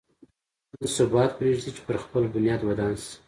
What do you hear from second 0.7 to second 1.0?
نه